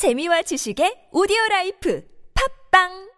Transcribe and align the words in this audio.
재미와 0.00 0.40
지식의 0.48 1.12
오디오 1.12 1.36
라이프. 1.50 2.00
팝빵 2.32 3.09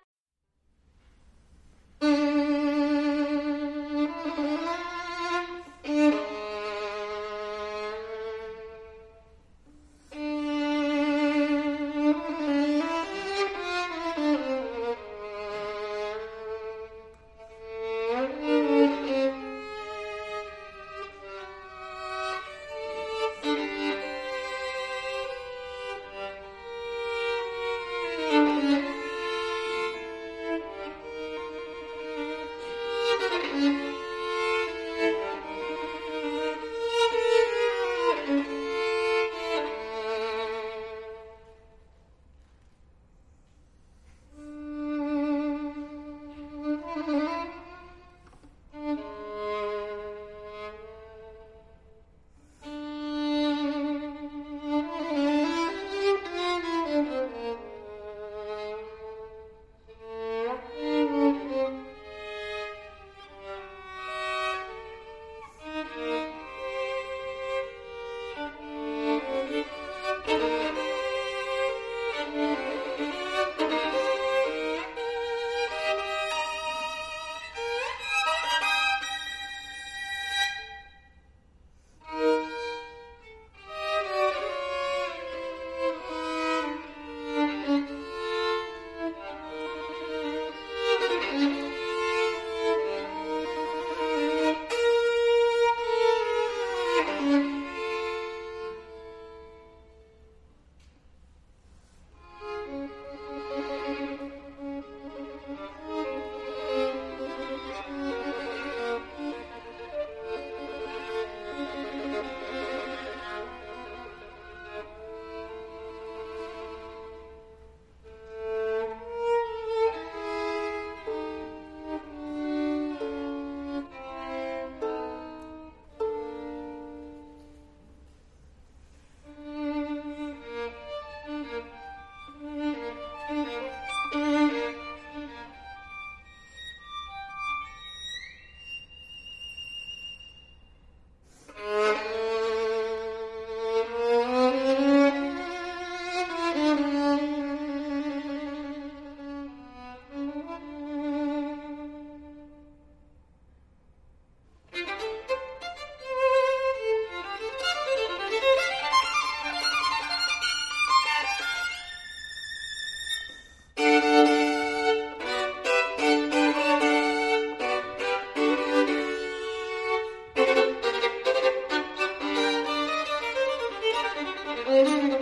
Mm-hmm. 174.72 175.12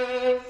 Yes. 0.00 0.49